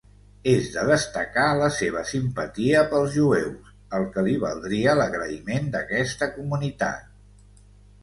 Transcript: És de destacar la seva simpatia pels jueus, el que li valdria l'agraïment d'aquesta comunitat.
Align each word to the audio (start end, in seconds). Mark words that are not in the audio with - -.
És 0.51 0.69
de 0.77 0.85
destacar 0.91 1.49
la 1.59 1.67
seva 1.75 2.01
simpatia 2.13 2.81
pels 2.95 3.13
jueus, 3.19 3.71
el 4.01 4.09
que 4.17 4.27
li 4.31 4.35
valdria 4.49 4.99
l'agraïment 5.03 5.73
d'aquesta 5.79 6.35
comunitat. 6.41 7.11